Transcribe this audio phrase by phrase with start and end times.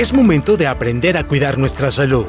[0.00, 2.24] Es momento de aprender a cuidar nuestra salud.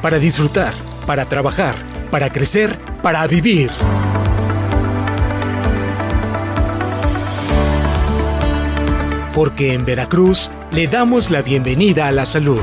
[0.00, 0.72] Para disfrutar,
[1.06, 1.74] para trabajar,
[2.10, 3.70] para crecer, para vivir.
[9.34, 12.62] Porque en Veracruz le damos la bienvenida a la salud.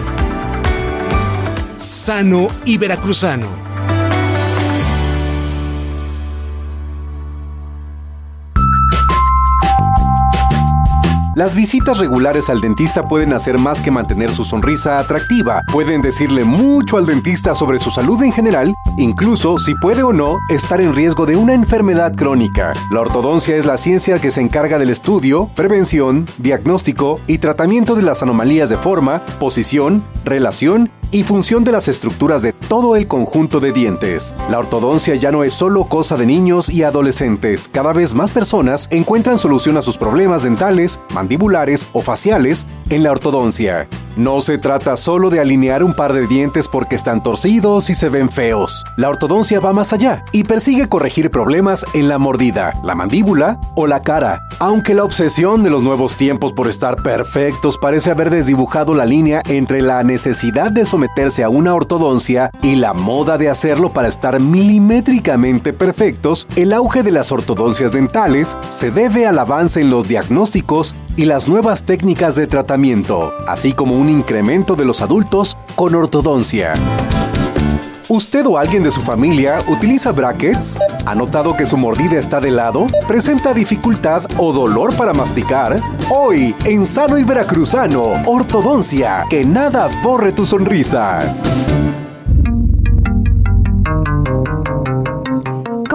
[1.77, 3.70] Sano y veracruzano.
[11.41, 16.45] Las visitas regulares al dentista pueden hacer más que mantener su sonrisa atractiva, pueden decirle
[16.45, 20.93] mucho al dentista sobre su salud en general, incluso si puede o no estar en
[20.93, 22.73] riesgo de una enfermedad crónica.
[22.91, 28.03] La ortodoncia es la ciencia que se encarga del estudio, prevención, diagnóstico y tratamiento de
[28.03, 33.59] las anomalías de forma, posición, relación y función de las estructuras de todo el conjunto
[33.59, 34.35] de dientes.
[34.49, 37.67] La ortodoncia ya no es solo cosa de niños y adolescentes.
[37.67, 40.99] Cada vez más personas encuentran solución a sus problemas dentales,
[41.31, 43.87] mandibulares o faciales en la ortodoncia.
[44.17, 48.09] No se trata solo de alinear un par de dientes porque están torcidos y se
[48.09, 48.83] ven feos.
[48.97, 53.87] La ortodoncia va más allá y persigue corregir problemas en la mordida, la mandíbula o
[53.87, 54.39] la cara.
[54.61, 59.41] Aunque la obsesión de los nuevos tiempos por estar perfectos parece haber desdibujado la línea
[59.47, 64.39] entre la necesidad de someterse a una ortodoncia y la moda de hacerlo para estar
[64.39, 70.93] milimétricamente perfectos, el auge de las ortodoncias dentales se debe al avance en los diagnósticos
[71.17, 76.73] y las nuevas técnicas de tratamiento, así como un incremento de los adultos con ortodoncia.
[78.11, 80.77] ¿Usted o alguien de su familia utiliza brackets?
[81.05, 82.87] ¿Ha notado que su mordida está de lado?
[83.07, 85.81] ¿Presenta dificultad o dolor para masticar?
[86.09, 91.21] Hoy, en Sano y Veracruzano, ortodoncia, que nada borre tu sonrisa.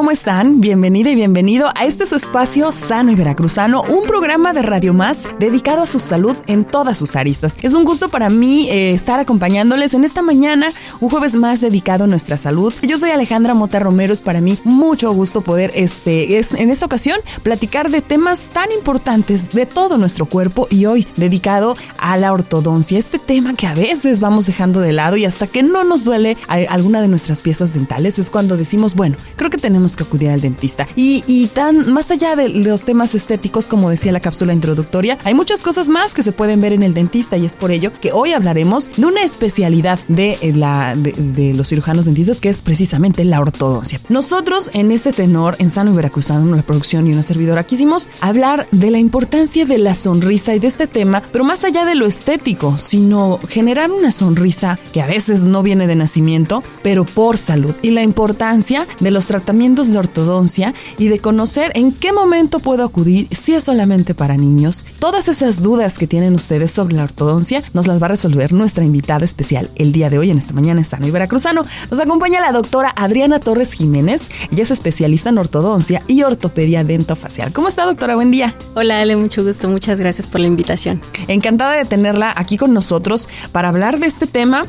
[0.06, 0.60] ¿Cómo están?
[0.60, 5.24] Bienvenida y bienvenido a este su espacio sano y veracruzano, un programa de Radio Más
[5.40, 7.56] dedicado a su salud en todas sus aristas.
[7.62, 10.70] Es un gusto para mí eh, estar acompañándoles en esta mañana,
[11.00, 12.72] un jueves más dedicado a nuestra salud.
[12.82, 16.86] Yo soy Alejandra Mota Romero, es para mí mucho gusto poder este, es, en esta
[16.86, 22.32] ocasión platicar de temas tan importantes de todo nuestro cuerpo y hoy dedicado a la
[22.32, 26.04] ortodoncia, este tema que a veces vamos dejando de lado y hasta que no nos
[26.04, 30.30] duele alguna de nuestras piezas dentales es cuando decimos, bueno, creo que tenemos que acudir
[30.30, 30.86] al dentista.
[30.94, 35.62] Y, tan más allá de los temas estéticos, como decía la cápsula introductoria, hay muchas
[35.62, 38.32] cosas más que se pueden ver en el dentista y es por ello que hoy
[38.32, 43.40] hablaremos de una especialidad de, eh, la, de, los cirujanos dentistas que es precisamente la
[43.40, 44.00] ortodoncia.
[44.08, 48.66] Nosotros en este tenor, en Sano y Veracruzano, la producción y una servidora, quisimos hablar
[48.72, 52.06] de la importancia de la sonrisa y de este tema, pero más allá de lo
[52.06, 57.74] estético, sino generar una sonrisa que a veces no viene de nacimiento, pero por salud
[57.82, 62.84] y la importancia de los tratamientos de ortodoncia y de conocer en qué momento puedo
[62.84, 64.86] acudir si es solamente para niños.
[64.98, 68.84] Todas esas dudas que tienen ustedes sobre la ortodoncia nos las va a resolver nuestra
[68.84, 71.64] invitada especial el día de hoy en esta mañana en Sano y Veracruzano.
[71.90, 74.22] Nos acompaña la doctora Adriana Torres Jiménez.
[74.50, 77.52] Ella es especialista en ortodoncia y ortopedia dentofacial.
[77.52, 78.14] ¿Cómo está, doctora?
[78.14, 78.54] Buen día.
[78.74, 79.68] Hola, Ale, mucho gusto.
[79.68, 81.00] Muchas gracias por la invitación.
[81.28, 84.66] Encantada de tenerla aquí con nosotros para hablar de este tema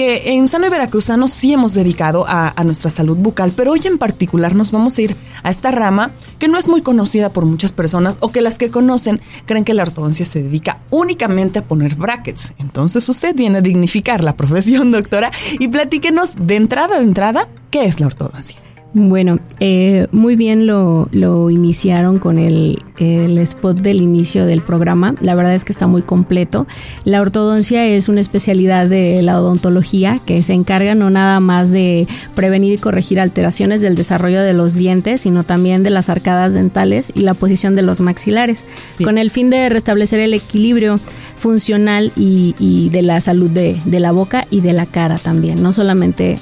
[0.00, 4.54] en Sano y Veracruzano sí hemos dedicado a, nuestra salud bucal, pero hoy en particular
[4.54, 8.16] nos vamos a ir a esta rama que no es muy conocida por muchas personas
[8.20, 12.54] o que las que conocen creen que la ortodoncia se dedica únicamente a poner brackets.
[12.58, 17.84] Entonces usted viene a dignificar la profesión, doctora, y platíquenos de entrada de entrada qué
[17.84, 18.56] es la ortodoncia.
[18.92, 25.14] Bueno, eh, muy bien lo, lo iniciaron con el, el, spot del inicio del programa.
[25.20, 26.66] La verdad es que está muy completo.
[27.04, 32.08] La ortodoncia es una especialidad de la odontología que se encarga no nada más de
[32.34, 37.12] prevenir y corregir alteraciones del desarrollo de los dientes, sino también de las arcadas dentales
[37.14, 38.66] y la posición de los maxilares,
[39.04, 40.98] con el fin de restablecer el equilibrio
[41.36, 45.62] funcional y, y de la salud de, de la boca y de la cara también,
[45.62, 46.38] no solamente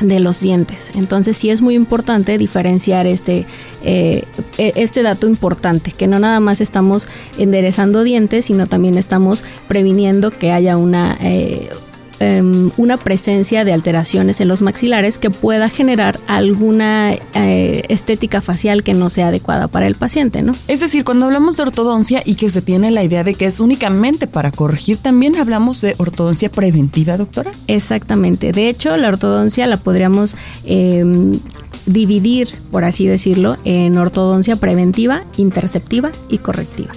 [0.00, 0.90] de los dientes.
[0.94, 3.46] Entonces sí es muy importante diferenciar este,
[3.82, 4.24] eh,
[4.58, 7.08] e, este dato importante, que no nada más estamos
[7.38, 11.70] enderezando dientes, sino también estamos previniendo que haya una, eh,
[12.18, 18.82] Em, una presencia de alteraciones en los maxilares que pueda generar alguna eh, estética facial
[18.82, 20.54] que no sea adecuada para el paciente, ¿no?
[20.66, 23.60] Es decir, cuando hablamos de ortodoncia y que se tiene la idea de que es
[23.60, 27.50] únicamente para corregir, también hablamos de ortodoncia preventiva, doctora.
[27.66, 28.52] Exactamente.
[28.52, 31.38] De hecho, la ortodoncia la podríamos em,
[31.86, 36.92] dividir, por así decirlo, en ortodoncia preventiva, interceptiva y correctiva.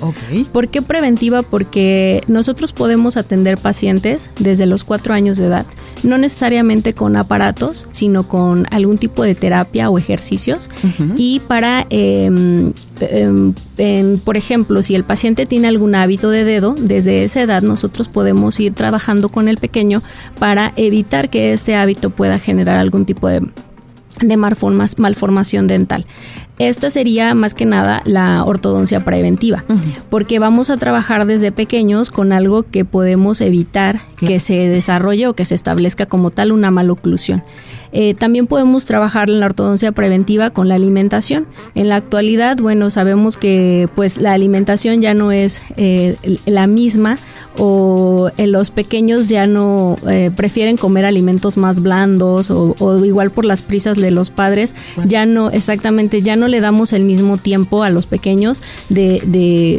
[0.51, 1.43] ¿Por qué preventiva?
[1.43, 5.65] Porque nosotros podemos atender pacientes desde los cuatro años de edad,
[6.03, 10.69] no necesariamente con aparatos, sino con algún tipo de terapia o ejercicios.
[11.15, 12.73] Y para, em,
[13.77, 18.07] em, por ejemplo, si el paciente tiene algún hábito de dedo, desde esa edad nosotros
[18.07, 20.01] podemos ir trabajando con el pequeño
[20.39, 23.43] para evitar que este hábito pueda generar algún tipo de
[24.21, 26.05] de malformación dental.
[26.59, 29.63] Esta sería más que nada la ortodoncia preventiva,
[30.09, 35.33] porque vamos a trabajar desde pequeños con algo que podemos evitar que se desarrolle o
[35.33, 37.43] que se establezca como tal una maloclusión.
[37.91, 41.47] Eh, también podemos trabajar en la ortodoncia preventiva con la alimentación.
[41.75, 47.17] En la actualidad, bueno, sabemos que pues la alimentación ya no es eh, la misma
[47.57, 53.45] o en los pequeños ya no eh, prefieren comer alimentos más blandos o, igual por
[53.45, 54.75] las prisas de los padres,
[55.05, 59.21] ya no exactamente, ya no le damos el mismo tiempo a los pequeños de,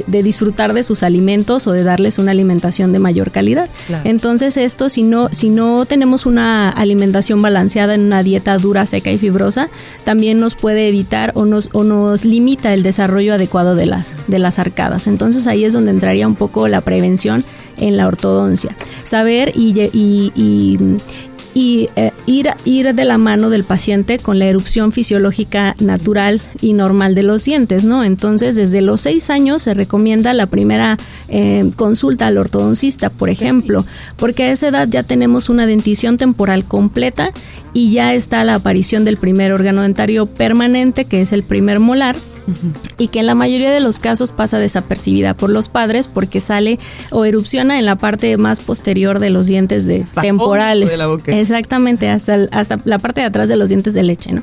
[0.07, 3.69] de, disfrutar de sus alimentos o de darles una alimentación de mayor calidad.
[4.05, 9.11] Entonces esto, si no, si no tenemos una alimentación balanceada en una dieta dura, seca
[9.11, 9.71] y fibrosa,
[10.05, 14.39] también nos puede evitar o nos, o nos limita el desarrollo adecuado de las, de
[14.39, 15.07] las arcadas.
[15.07, 17.45] Entonces ahí es donde entraría un poco la prevención
[17.79, 18.77] en la ortodoncia.
[19.05, 20.79] Saber y, y, y
[21.55, 27.15] eh, ir, ir de la mano del paciente con la erupción fisiológica natural y normal
[27.15, 28.05] de los dientes, ¿no?
[28.05, 30.97] Entonces, desde los seis años se recomienda la primera
[31.29, 33.85] eh, consulta al ortodoncista, por ejemplo,
[34.17, 37.33] porque a esa edad ya tenemos una dentición temporal completa
[37.73, 42.17] y ya está la aparición del primer órgano dentario permanente, que es el primer molar
[42.99, 46.79] y que en la mayoría de los casos pasa desapercibida por los padres porque sale
[47.11, 50.91] o erupciona en la parte más posterior de los dientes de temporales.
[51.27, 54.43] Exactamente, hasta, hasta la parte de atrás de los dientes de leche, ¿no?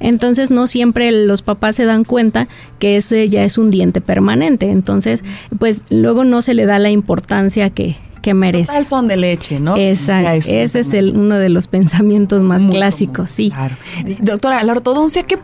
[0.00, 2.48] Entonces no siempre los papás se dan cuenta
[2.78, 5.22] que ese ya es un diente permanente, entonces
[5.58, 8.76] pues luego no se le da la importancia que, que merece.
[8.76, 9.76] Al son de leche, ¿no?
[9.76, 10.52] Exacto.
[10.52, 13.52] Ese es el, uno de los pensamientos más clásicos, sí.
[13.52, 13.76] Claro.
[14.20, 15.38] Doctora, la ortodoncia, ¿qué,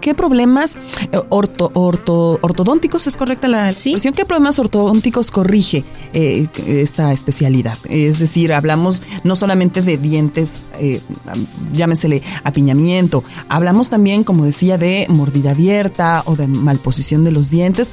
[0.00, 0.78] qué problemas
[1.12, 4.14] eh, orto, orto, ortodónticos es correcta la expresión?
[4.14, 5.84] ¿Qué problemas ortodónticos corrige
[6.14, 7.76] eh, esta especialidad?
[7.90, 11.02] Es decir, hablamos no solamente de dientes, eh,
[11.72, 17.92] llámesele apiñamiento, hablamos también, como decía, de mordida abierta o de malposición de los dientes.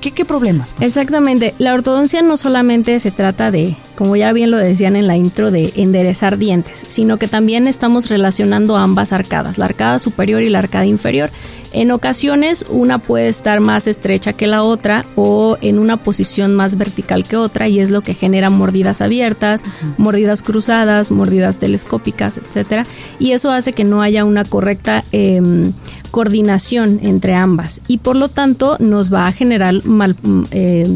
[0.00, 0.74] ¿Qué, problemas?
[0.80, 1.54] Exactamente.
[1.58, 5.50] La ortodoncia no solamente se trata de, como ya bien lo decían en la intro,
[5.50, 10.60] de enderezar dientes, sino que también estamos relacionando ambas arcadas, la arcada superior y la
[10.60, 11.30] arcada inferior.
[11.72, 16.78] En ocasiones una puede estar más estrecha que la otra o en una posición más
[16.78, 19.64] vertical que otra y es lo que genera mordidas abiertas,
[19.98, 22.86] mordidas cruzadas, mordidas telescópicas, etcétera.
[23.18, 25.72] Y eso hace que no haya una correcta em,
[26.14, 30.14] coordinación entre ambas y por lo tanto nos va a generar mal,
[30.52, 30.86] eh,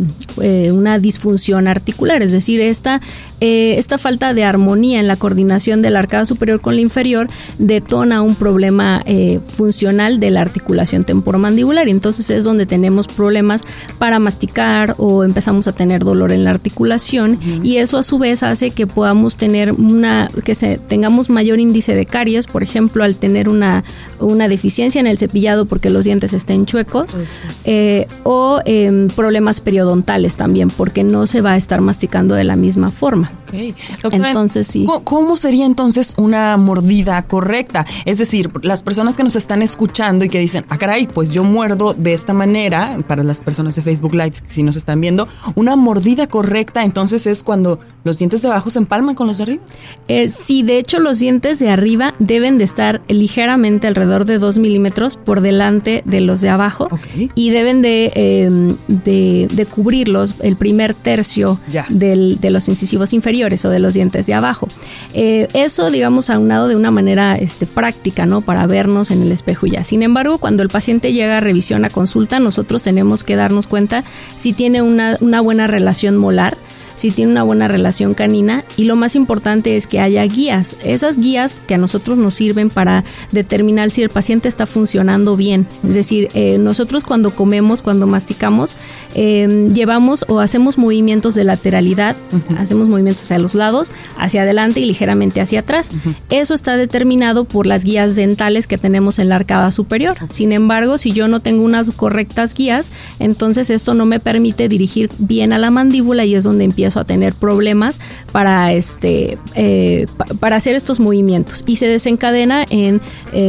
[0.41, 3.01] eh, una disfunción articular, es decir, esta,
[3.41, 7.29] eh, esta falta de armonía en la coordinación de la arcada superior con la inferior
[7.59, 9.05] detona un problema
[9.49, 11.89] funcional de la articulación temporomandibular.
[11.89, 13.63] Entonces es donde tenemos problemas
[13.99, 17.39] para masticar o empezamos a tener dolor en la articulación.
[17.63, 21.95] Y eso a su vez hace que podamos tener una que se, tengamos mayor índice
[21.95, 23.85] de caries, por ejemplo, al tener una,
[24.21, 27.17] una deficiencia en el cepillado porque los dientes estén chuecos
[27.65, 32.57] eh, o em, problemas periodontales también porque no se va a estar masticando de la
[32.57, 33.28] misma forma.
[33.53, 34.87] Entonces sí.
[35.05, 37.87] ¿cómo, sería entonces una mordida correcta?
[38.05, 41.45] Es decir, las personas que nos están escuchando y que dicen, ah caray, pues yo
[41.45, 45.77] muerdo de esta manera, para las personas de Facebook Live si nos están viendo, una
[45.77, 49.63] mordida correcta entonces es cuando los dientes de abajo se empalman con los de arriba.
[50.09, 54.59] Eh, sí, de hecho los dientes de arriba deben de estar ligeramente alrededor de 2
[54.59, 56.89] milímetros por delante de los de abajo
[57.35, 63.71] y deben em, de, de, cubrirlos el primer tercio del, de los incisivos inferiores o
[63.71, 64.69] de los dientes de abajo.
[65.13, 68.41] Eh, eso, digamos, aunado de una manera este, práctica, ¿no?
[68.41, 69.85] Para vernos en el espejo ya.
[69.85, 74.05] Sin embargo, cuando el paciente llega a revisión a consulta, nosotros tenemos que darnos cuenta
[74.37, 76.57] si tiene una buena relación molar
[76.99, 80.77] si tiene una buena relación canina y lo más importante es que haya guías.
[80.83, 85.69] Esas guías que a nosotros nos sirven para determinar si el paciente está funcionando bien.
[85.87, 88.75] Es decir, eh, nosotros cuando comemos, cuando masticamos,
[89.15, 92.17] em, llevamos o hacemos movimientos de lateralidad,
[92.57, 95.93] hacemos movimientos hacia los lados, hacia adelante y ligeramente hacia atrás.
[96.31, 100.17] Eso está determinado por las guías dentales que tenemos en la arcada superior.
[100.31, 102.91] Sin embargo, si yo no tengo unas correctas guías,
[103.21, 107.01] entonces esto no me permite dirigir bien a la mandíbula y es donde empieza empiezo
[107.01, 108.01] a tener problemas
[108.33, 110.07] para, este, eh,
[110.41, 111.63] para hacer estos movimientos.
[111.67, 113.01] Y se desencadena en,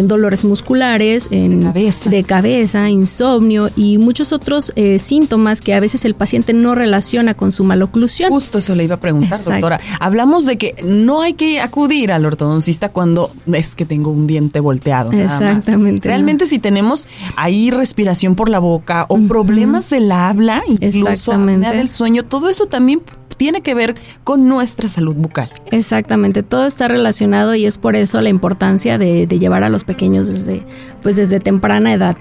[0.07, 2.89] dolores musculares, en, de, cabeza.
[2.89, 7.63] insomnio y muchos otros eh, síntomas que a veces el paciente no relaciona con su
[7.63, 8.29] maloclusión.
[8.29, 9.79] Justo eso le iba a preguntar, doctora.
[9.99, 14.59] Hablamos de que no hay que acudir al ortodoncista cuando es que tengo un diente
[14.59, 15.11] volteado.
[15.11, 16.09] Exactamente.
[16.09, 22.25] Realmente si tenemos ahí respiración por la boca o problemas del habla, incluso del sueño,
[22.25, 23.01] todo eso también
[23.39, 25.49] tiene que ver con nuestra salud bucal.
[25.71, 30.27] Exactamente, todo está relacionado y es por eso la importancia de, llevar a los pequeños
[30.27, 30.63] desde,
[31.01, 32.17] pues desde temprana edad.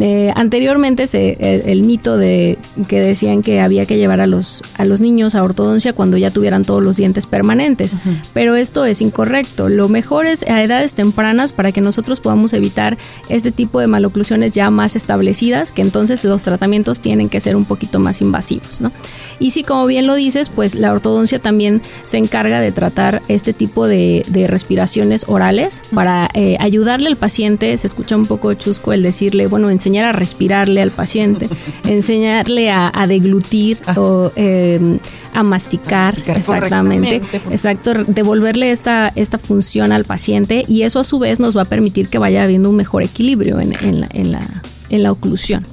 [0.00, 1.36] Eh, anteriormente se,
[1.70, 2.56] el, mito de
[2.88, 6.30] que decían que había que llevar a los, a los niños a ortodoncia cuando ya
[6.30, 7.94] tuvieran todos los dientes permanentes,
[8.32, 9.68] pero esto es incorrecto.
[9.68, 12.96] Lo mejor es a edades tempranas para que nosotros podamos evitar
[13.28, 17.66] este tipo de maloclusiones ya más establecidas, que entonces los tratamientos tienen que ser un
[17.66, 18.90] poquito más invasivos, ¿no?
[19.38, 23.20] Y si como bien lo dices, pues pues la ortodoncia también se encarga de tratar
[23.26, 27.76] este tipo de, respiraciones orales para eh, ayudarle al paciente.
[27.78, 31.48] Se escucha un poco chusco el decirle, bueno, enseñar a respirarle al paciente,
[31.84, 35.00] enseñarle a, deglutir o em,
[35.34, 41.40] a masticar, exactamente, exacto, devolverle esta, esta función al paciente y eso a su vez
[41.40, 45.02] nos va a permitir que vaya habiendo un mejor equilibrio en, la, en, la, en
[45.02, 45.66] la oclusión.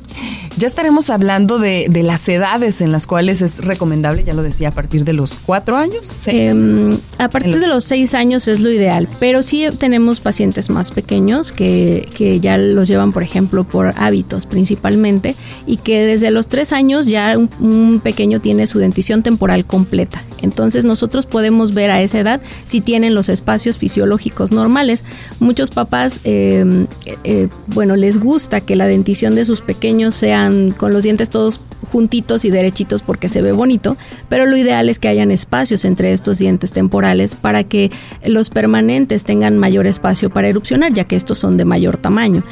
[0.59, 4.71] Ya estaremos hablando de, las edades en las cuales es recomendable, ya lo decía, a
[4.71, 6.27] partir de los cuatro años.
[6.27, 10.91] Em, a partir de los seis años es lo ideal, pero sí tenemos pacientes más
[10.91, 16.47] pequeños que, que ya los llevan, por ejemplo, por hábitos principalmente, y que desde los
[16.47, 20.23] tres años ya un, pequeño tiene su dentición temporal completa.
[20.41, 25.03] Entonces nosotros podemos ver a esa edad si tienen los espacios fisiológicos normales.
[25.39, 26.85] Muchos papás, eh,
[27.23, 31.61] eh, bueno, les gusta que la dentición de sus pequeños sean con los dientes todos
[31.91, 36.11] juntitos y derechitos porque se ve bonito, pero lo ideal es que hayan espacios entre
[36.11, 37.91] estos dientes temporales para que
[38.25, 42.43] los permanentes tengan mayor espacio para erupcionar, ya que estos son de mayor tamaño.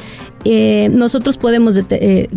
[0.44, 2.28] Eh, nosotros podemos eh,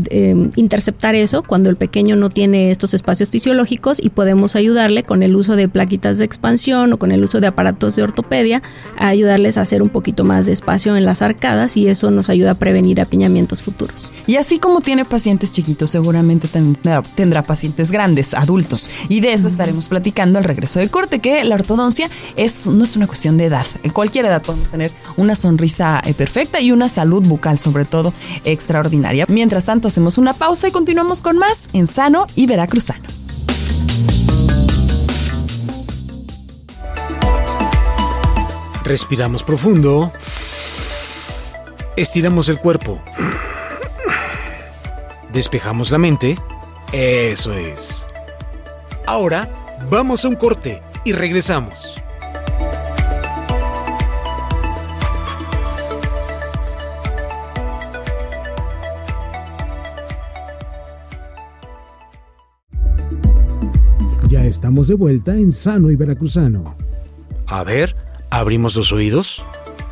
[0.55, 5.35] interceptar eso cuando el pequeño no tiene estos espacios fisiológicos y podemos ayudarle con el
[5.35, 8.61] uso de plaquitas de expansión o con el uso de aparatos de ortopedia
[8.97, 12.29] a ayudarles a hacer un poquito más de espacio en las arcadas y eso nos
[12.29, 14.11] ayuda a prevenir apiñamientos futuros.
[14.27, 16.77] Y así como tiene pacientes chiquitos, seguramente también
[17.15, 18.89] tendrá pacientes grandes, adultos.
[19.09, 22.95] Y de eso estaremos platicando al regreso de corte, que la ortodoncia es, no es
[22.95, 23.65] una cuestión de edad.
[23.83, 27.90] En cualquier edad podemos tener una sonrisa eh, perfecta y una salud bucal sobre todo
[28.45, 29.25] extraordinaria.
[29.27, 33.03] Mientras tanto, hacemos una pausa y continuamos con más en Sano y Veracruzano.
[38.83, 40.11] Respiramos profundo.
[41.95, 43.01] Estiramos el cuerpo.
[45.31, 46.37] Despejamos la mente.
[46.91, 48.05] Eso es.
[49.05, 49.49] Ahora
[49.89, 52.00] vamos a un corte y regresamos.
[64.61, 66.75] Estamos de vuelta en Sano y Veracruzano.
[67.47, 67.95] A ver,
[68.29, 69.43] abrimos los oídos.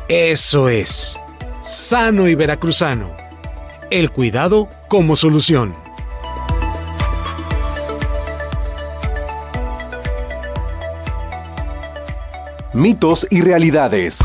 [0.08, 1.18] Eso es.
[1.60, 3.10] Sano y Veracruzano.
[3.90, 5.74] El cuidado como solución.
[12.72, 14.20] Mitos y realidades.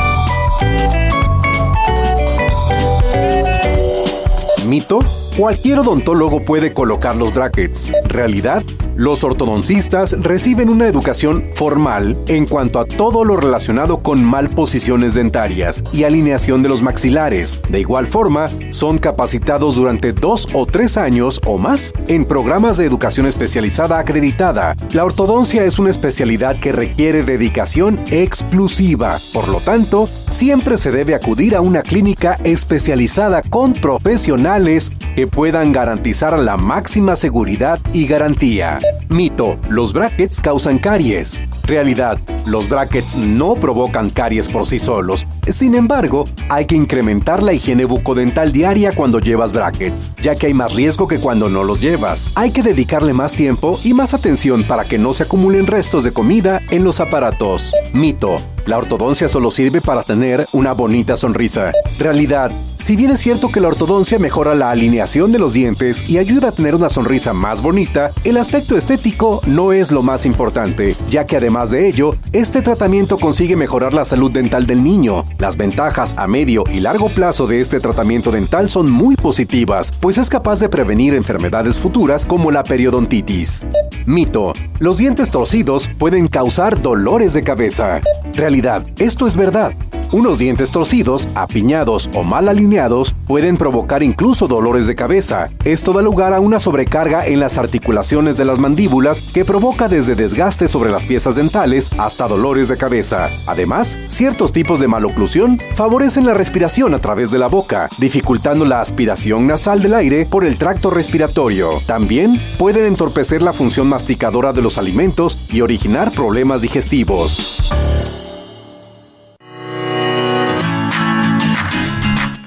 [4.67, 4.99] Mito
[5.37, 7.91] Cualquier odontólogo puede colocar los brackets.
[8.05, 8.63] Realidad,
[8.95, 15.83] los ortodoncistas reciben una educación formal en cuanto a todo lo relacionado con malposiciones dentarias
[15.91, 17.59] y alineación de los maxilares.
[17.67, 22.85] De igual forma, son capacitados durante dos o tres años o más en programas de
[22.85, 24.77] educación especializada acreditada.
[24.93, 29.17] La ortodoncia es una especialidad que requiere dedicación exclusiva.
[29.33, 35.71] Por lo tanto, siempre se debe acudir a una clínica especializada con profesionales que puedan
[35.71, 38.79] garantizar la máxima seguridad y garantía.
[39.09, 41.43] Mito, los brackets causan caries.
[41.65, 45.25] Realidad, los brackets no provocan caries por sí solos.
[45.49, 50.53] Sin embargo, hay que incrementar la higiene bucodental diaria cuando llevas brackets, ya que hay
[50.53, 52.31] más riesgo que cuando no los llevas.
[52.35, 56.13] Hay que dedicarle más tiempo y más atención para que no se acumulen restos de
[56.13, 57.73] comida en los aparatos.
[57.93, 61.71] Mito, la ortodoncia solo sirve para tener una bonita sonrisa.
[61.97, 66.19] Realidad, si bien es cierto que la ortodoncia mejora la alineación de los dientes y
[66.19, 70.95] ayuda a tener una sonrisa más bonita, el aspecto estético no es lo más importante,
[71.09, 75.23] ya que además de ello, Este tratamiento consigue mejorar la salud dental del niño.
[75.39, 80.17] Las ventajas a medio y largo plazo de este tratamiento dental son muy positivas, pues
[80.17, 83.65] es capaz de prevenir enfermedades futuras como la periodontitis.
[84.05, 84.51] Mito.
[84.79, 88.01] Los dientes torcidos pueden causar dolores de cabeza.
[88.33, 88.85] Realidad.
[88.99, 89.73] Esto es verdad.
[90.11, 95.49] Unos dientes torcidos, apiñados o mal alineados pueden provocar incluso dolores de cabeza.
[95.63, 100.15] Esto da lugar a una sobrecarga en las articulaciones de las mandíbulas que provoca desde
[100.15, 103.29] desgaste sobre las piezas dentales hasta dolores de cabeza.
[103.47, 108.81] Además, ciertos tipos de maloclusión favorecen la respiración a través de la boca, dificultando la
[108.81, 111.81] aspiración nasal del aire por el tracto respiratorio.
[111.87, 117.94] También pueden entorpecer la función masticadora de los alimentos y originar problemas digestivos.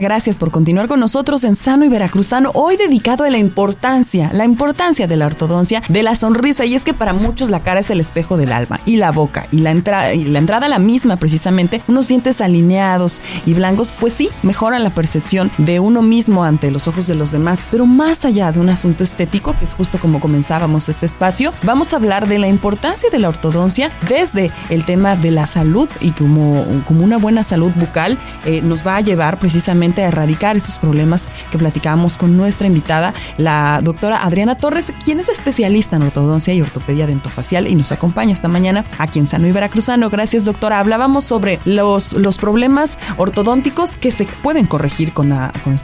[0.01, 4.45] Gracias por continuar con nosotros en Sano y Veracruzano, hoy dedicado a la importancia, la
[4.45, 7.91] importancia de la ortodoncia, de la sonrisa, y es que para muchos la cara es
[7.91, 11.17] el espejo del alma, y la boca, y la entrada, y la entrada la misma
[11.17, 16.71] precisamente, unos dientes alineados y blancos, pues sí, mejoran la percepción de uno mismo ante
[16.71, 19.99] los ojos de los demás, pero más allá de un asunto estético, que es justo
[19.99, 24.85] como comenzábamos este espacio, vamos a hablar de la importancia de la ortodoncia desde el
[24.85, 29.01] tema de la salud y como, como una buena salud bucal eh, nos va a
[29.01, 34.93] llevar precisamente a erradicar esos problemas que platicábamos con nuestra invitada, la doctora Adriana Torres,
[35.05, 39.27] quien es especialista en ortodoncia y ortopedia dentofacial y nos acompaña esta mañana aquí en
[39.27, 40.11] Sano y Veracruzano.
[40.11, 40.79] Gracias, doctora.
[40.79, 45.75] Hablábamos sobre los, los problemas ortodónticos que se pueden corregir con la, con,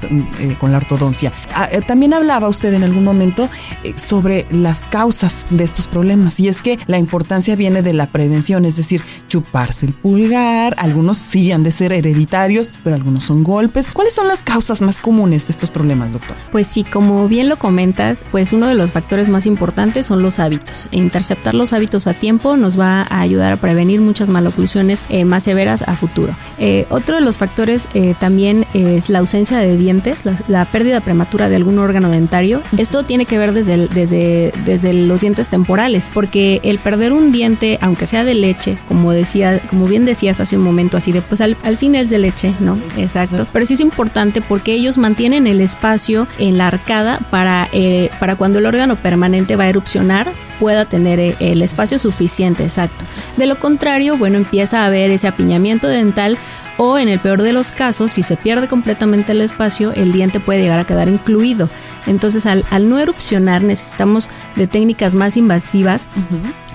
[0.40, 1.32] eh, la ortodoncia.
[1.54, 3.48] Ah, eh, también hablaba usted en algún momento
[3.82, 8.06] eh, sobre las causas de estos problemas y es que la importancia viene de la
[8.06, 13.44] prevención, es decir, chuparse el pulgar, algunos sí han de ser hereditarios, pero algunos son
[13.44, 13.88] golpes.
[13.94, 16.36] ¿Cuáles son las causas más comunes de estos problemas, doctor?
[16.50, 20.40] Pues sí, como bien lo comentas, pues uno de los factores más importantes son los
[20.40, 20.88] hábitos.
[20.90, 25.44] Interceptar los hábitos a tiempo nos va a ayudar a prevenir muchas maloclusiones eh, más
[25.44, 26.34] severas a futuro.
[26.58, 31.48] Eh, otro de los factores eh, también es la ausencia de dientes, la, pérdida prematura
[31.48, 32.62] de algún órgano dentario.
[32.76, 37.78] Esto tiene que ver desde, desde, desde los dientes temporales, porque el perder un diente,
[37.80, 41.40] aunque sea de leche, como decía, como bien decías hace un momento, así de pues
[41.40, 42.76] al, fin es de leche, ¿no?
[42.96, 43.46] Exacto.
[43.52, 48.58] Pero sí importante porque ellos mantienen el espacio en la arcada para, eh, para cuando
[48.58, 53.04] el órgano permanente va a erupcionar pueda tener eh, el espacio suficiente, exacto.
[53.36, 56.38] De lo contrario, bueno, empieza a haber ese apiñamiento dental
[56.76, 60.40] o en el peor de los casos, si se pierde completamente el espacio, el diente
[60.40, 61.68] puede llegar a quedar incluido.
[62.06, 66.08] Entonces, al, no erupcionar, necesitamos de técnicas más invasivas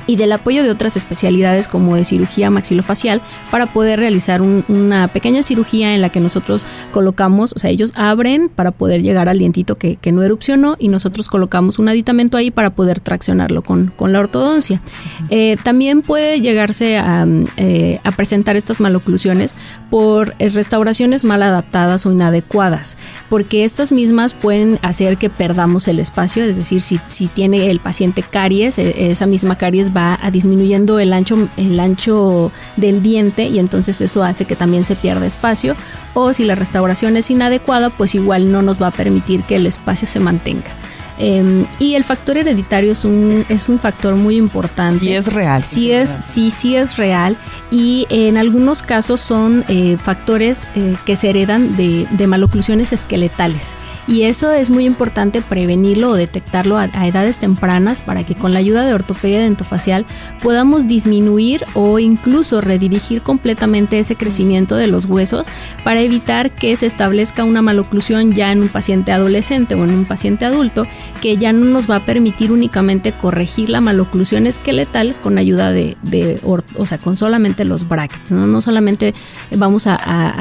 [0.09, 5.43] y del apoyo de otras especialidades como de cirugía maxilofacial para poder realizar una pequeña
[5.43, 9.75] cirugía en la que nosotros colocamos, o sea, ellos abren para poder llegar al dientito
[9.75, 14.81] que, no erupcionó y nosotros colocamos un aditamento ahí para poder traccionarlo con, la ortodoncia.
[15.29, 19.53] Eh, también puede llegarse a, eh, a, presentar estas maloclusiones
[19.91, 22.97] por eh, restauraciones mal adaptadas o inadecuadas,
[23.29, 27.79] porque estas mismas pueden hacer que perdamos el espacio, es decir, si, si tiene el
[27.79, 29.98] paciente caries, esa misma caries va
[30.31, 35.25] disminuyendo el ancho, el ancho del diente y entonces eso hace que también se pierda
[35.25, 35.75] espacio.
[36.13, 39.65] O si la restauración es inadecuada, pues igual no nos va a permitir que el
[39.65, 40.71] espacio se mantenga.
[41.19, 45.01] Em, y el factor hereditario es un, es un factor muy importante.
[45.01, 45.63] Sí es real.
[45.63, 47.37] Sí, es, sí, sí es real.
[47.71, 53.75] Y en algunos casos son eh, factores eh, que se heredan de, de maloclusiones esqueletales.
[54.09, 58.59] Y eso es muy importante prevenirlo o detectarlo a, edades tempranas para que con la
[58.59, 60.03] ayuda de ortopedia dentofacial
[60.41, 65.45] podamos disminuir o incluso redirigir completamente ese crecimiento de los huesos
[65.83, 70.05] para evitar que se establezca una maloclusión ya en un paciente adolescente o en un
[70.05, 70.87] paciente adulto
[71.21, 75.97] que ya no nos va a permitir únicamente corregir la maloclusión esqueletal con ayuda de,
[76.43, 79.13] o sea, con solamente los brackets, no, no solamente
[79.55, 79.97] vamos a,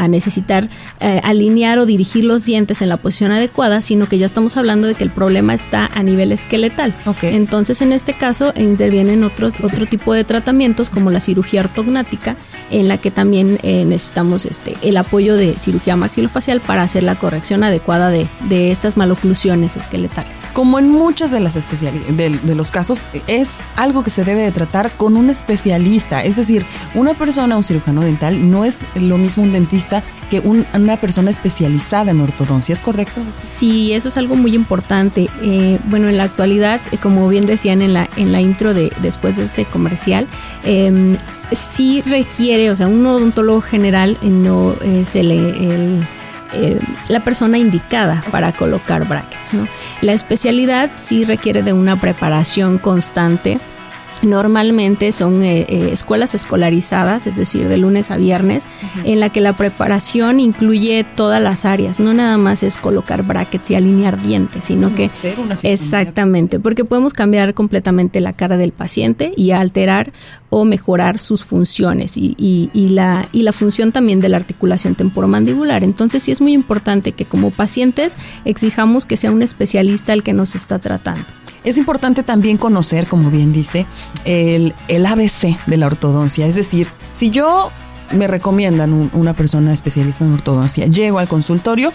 [0.08, 0.68] necesitar
[1.00, 4.86] eh, alinear o dirigir los dientes en la posición adecuada, sino que ya estamos hablando
[4.86, 6.94] de que el problema está a nivel esqueletal.
[7.22, 12.36] Entonces, en este caso, intervienen otros, otro tipo de tratamientos como la cirugía ortognática,
[12.70, 17.16] en la que también eh, necesitamos este, el apoyo de cirugía maxilofacial para hacer la
[17.16, 20.48] corrección adecuada de, de estas maloclusiones esqueletales.
[20.58, 24.50] Como en muchas de las especialidades, de, los casos, es algo que se debe de
[24.50, 26.24] tratar con un especialista.
[26.24, 26.66] Es decir,
[26.96, 32.10] una persona, un cirujano dental, no es lo mismo un dentista que una persona especializada
[32.10, 33.20] en ortodoncia, ¿es correcto?
[33.46, 35.28] Sí, eso es algo muy importante.
[35.42, 38.92] Eh, bueno, en la actualidad, eh, como bien decían en la, en la intro de
[39.00, 40.26] después de este comercial,
[40.64, 41.16] eh,
[41.52, 46.04] sí requiere, o sea, un odontólogo general no es el,
[47.08, 49.54] la persona indicada para colocar brackets.
[49.54, 49.66] ¿no?
[50.00, 53.60] La especialidad sí requiere de una preparación constante
[54.22, 58.66] Normalmente son eh, eh, escuelas escolarizadas, es decir, de lunes a viernes,
[59.04, 63.70] en la que la preparación incluye todas las áreas, no nada más es colocar brackets
[63.70, 65.10] y alinear dientes, sino que
[65.62, 70.12] exactamente, porque podemos cambiar completamente la cara del paciente y alterar
[70.50, 75.84] o mejorar sus funciones y, y, la, y la función también de la articulación temporomandibular.
[75.84, 80.32] Entonces sí es muy importante que como pacientes exijamos que sea un especialista el que
[80.32, 81.24] nos está tratando.
[81.68, 83.84] Es importante también conocer, como bien dice,
[84.24, 86.46] el, el ABC de la ortodoncia.
[86.46, 87.70] Es decir, si yo
[88.12, 91.92] me recomiendan una persona especialista en ortodoncia, llego al consultorio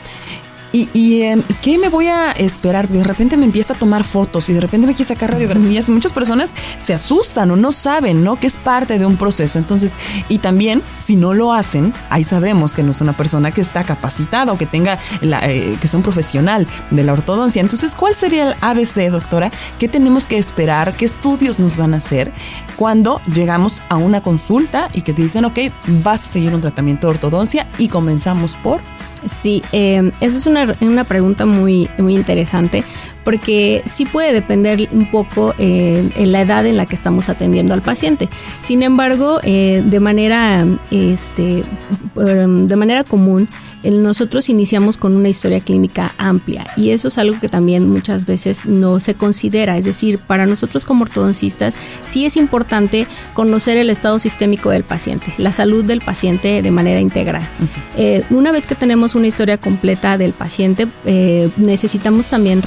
[0.75, 2.89] y, em, ¿qué me voy a esperar?
[2.89, 5.88] De repente me empieza a tomar fotos y de repente me quiere sacar radiografías.
[5.88, 8.39] Muchas personas se asustan o no saben, ¿no?
[8.39, 9.59] Que es parte de un proceso.
[9.59, 9.93] Entonces,
[10.29, 13.83] y también, si no lo hacen, ahí sabemos que no es una persona que está
[13.83, 17.62] capacitada o que tenga, la, eh, que sea un profesional de la ortodoncia.
[17.62, 19.51] Entonces, ¿cuál sería el ABC, doctora?
[19.77, 20.95] ¿Qué tenemos que esperar?
[20.95, 22.31] ¿Qué estudios nos van a hacer
[22.77, 25.59] cuando llegamos a una consulta y que te dicen, ok,
[26.03, 28.81] vas a seguir un tratamiento de ortodoncia y comenzamos por
[29.25, 32.83] Sí, eh, esa es una, una, pregunta muy, muy interesante
[33.23, 37.73] porque sí puede depender un poco eh, en la edad en la que estamos atendiendo
[37.73, 38.29] al paciente.
[38.62, 41.63] Sin embargo, eh, de manera este,
[42.15, 43.47] de manera común,
[43.83, 48.65] nosotros iniciamos con una historia clínica amplia y eso es algo que también muchas veces
[48.65, 49.77] no se considera.
[49.77, 51.75] Es decir, para nosotros como ortodoncistas
[52.07, 56.99] sí es importante conocer el estado sistémico del paciente, la salud del paciente de manera
[56.99, 57.43] integral.
[57.97, 62.62] Eh, una vez que tenemos una historia completa del paciente, eh, necesitamos también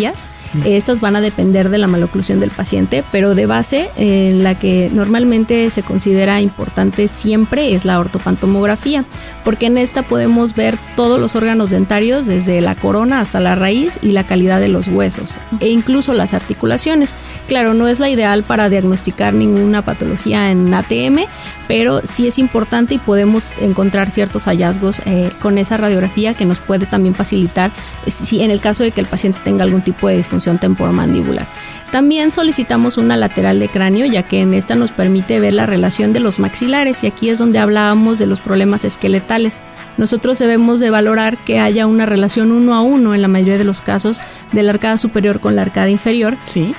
[0.00, 0.30] Yes.
[0.52, 4.58] Radiografías estas van a depender de la maloclusión del paciente, pero de base en la
[4.58, 9.04] que normalmente se considera importante siempre es la ortopantomografía,
[9.44, 13.98] porque en esta podemos ver todos los órganos dentarios desde la corona hasta la raíz
[14.02, 17.14] y la calidad de los huesos e incluso las articulaciones.
[17.46, 21.26] Claro, no es la ideal para diagnosticar ninguna patología en ATM,
[21.68, 26.58] pero sí es importante y podemos encontrar ciertos hallazgos eh, con esa radiografía que nos
[26.58, 27.70] puede también facilitar
[28.06, 31.48] eh, si en el caso de que el paciente tenga algún tipo de disfunción temporomandibular.
[31.90, 36.12] También solicitamos una lateral de cráneo ya que en esta nos permite ver la relación
[36.12, 39.60] de los maxilares y aquí es donde hablábamos de los problemas esqueletales.
[39.96, 43.64] Nosotros debemos de valorar que haya una relación uno a uno en la mayoría de
[43.64, 44.20] los casos
[44.52, 46.36] de la arcada superior con la arcada inferior.
[46.44, 46.74] Sí.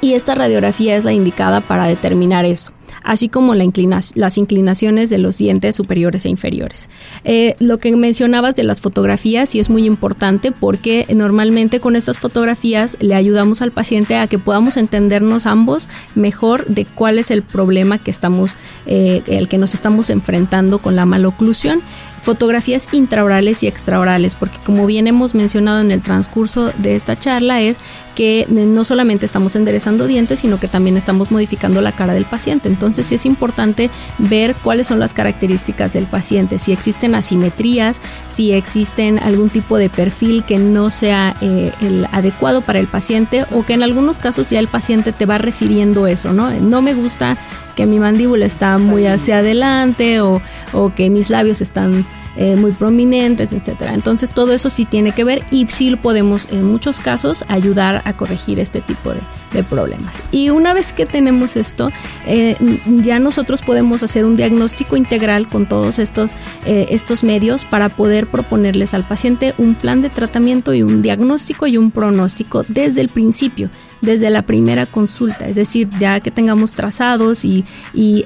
[0.00, 5.38] Y esta radiografía es la indicada para determinar eso así como las inclinaciones de los
[5.38, 6.88] dientes superiores e inferiores.
[7.24, 12.18] Eh, lo que mencionabas de las fotografías sí es muy importante porque normalmente con estas
[12.18, 17.42] fotografías le ayudamos al paciente a que podamos entendernos ambos mejor de cuál es el
[17.42, 21.82] problema que estamos, eh, el que nos estamos enfrentando con la maloclusión
[22.22, 27.60] fotografías intraorales y extraorales, porque como bien hemos mencionado en el transcurso de esta charla
[27.60, 27.78] es
[28.14, 32.68] que no solamente estamos enderezando dientes, sino que también estamos modificando la cara del paciente.
[32.68, 38.52] Entonces sí es importante ver cuáles son las características del paciente, si existen asimetrías, si
[38.52, 43.64] existen algún tipo de perfil que no sea eh, el adecuado para el paciente o
[43.64, 46.50] que en algunos casos ya el paciente te va refiriendo eso, ¿no?
[46.50, 47.38] No me gusta
[47.74, 52.04] que mi mandíbula está muy hacia adelante o, o que mis labios están
[52.36, 53.94] eh, muy prominentes, etcétera.
[53.94, 58.12] Entonces todo eso sí tiene que ver y sí podemos en muchos casos ayudar a
[58.16, 59.20] corregir este tipo de,
[59.68, 60.22] problemas.
[60.30, 61.90] Y una vez que tenemos esto,
[62.26, 66.32] eh, ya nosotros podemos hacer un diagnóstico integral con todos estos,
[66.64, 71.66] eh, estos medios para poder proponerles al paciente un plan de tratamiento y un diagnóstico
[71.66, 76.72] y un pronóstico desde el principio desde la primera consulta, es decir, ya que tengamos
[76.72, 78.24] trazados y, y,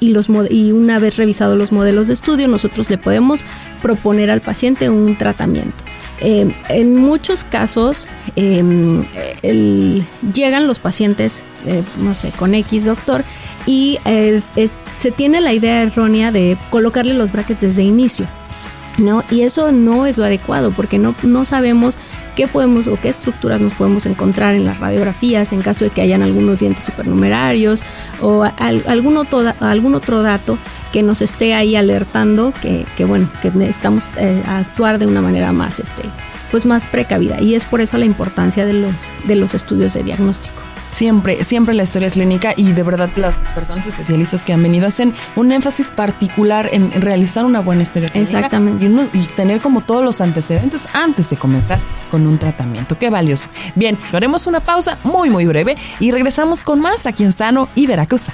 [0.00, 3.44] los, y una vez revisados los modelos de estudio, nosotros le podemos
[3.82, 5.82] proponer al paciente un tratamiento.
[6.26, 9.04] Eh, en muchos casos em,
[10.32, 13.24] llegan los pacientes, eh, no sé, con X doctor
[13.66, 14.40] y eh,
[15.00, 18.26] se tiene la idea errónea de colocarle los brackets desde inicio.
[18.96, 19.22] ¿no?
[19.30, 21.98] Y eso no es lo adecuado porque no, no sabemos
[22.34, 26.02] qué podemos o qué estructuras nos podemos encontrar en las radiografías en caso de que
[26.02, 27.82] hayan algunos dientes supernumerarios
[28.20, 30.58] o algún, otro, algún otro dato
[30.92, 35.80] que nos esté ahí alertando que, bueno, que necesitamos eh, actuar de una manera más,
[35.80, 36.02] este,
[36.50, 37.40] pues más precavida.
[37.40, 38.94] Y es por eso la importancia de los,
[39.24, 43.86] de los estudios de diagnóstico siempre, siempre la historia clínica y de verdad las personas
[43.86, 48.38] especialistas que han venido hacen un énfasis particular en realizar una buena historia clínica.
[48.38, 48.86] Exactamente.
[49.12, 51.80] Y, tener como todos los antecedentes antes de comenzar
[52.10, 52.96] con un tratamiento.
[52.98, 53.48] Qué valioso.
[53.74, 57.86] Bien, haremos una pausa muy, muy breve y regresamos con más aquí en Sano y
[57.86, 58.24] Veracruz.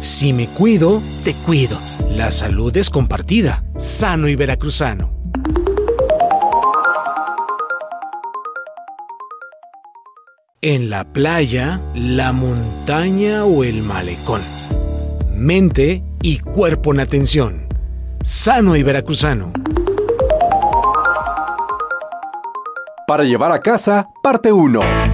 [0.00, 1.78] Si me cuido, te cuido.
[2.10, 3.64] La salud es compartida.
[3.78, 5.16] Sano y veracruzano.
[10.66, 14.40] En la playa, la montaña o el malecón.
[15.32, 17.68] Mente y cuerpo en atención.
[18.24, 19.52] Sano y veracruzano.
[23.06, 25.05] Para llevar a casa, parte 1.